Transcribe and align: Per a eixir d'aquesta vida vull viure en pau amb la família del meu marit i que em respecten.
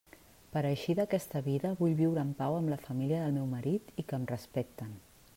Per 0.53 0.61
a 0.61 0.69
eixir 0.75 0.93
d'aquesta 0.99 1.41
vida 1.47 1.73
vull 1.81 1.93
viure 1.99 2.23
en 2.27 2.31
pau 2.39 2.57
amb 2.61 2.73
la 2.73 2.79
família 2.85 3.19
del 3.27 3.35
meu 3.35 3.45
marit 3.51 3.93
i 4.05 4.07
que 4.09 4.19
em 4.19 4.25
respecten. 4.33 4.97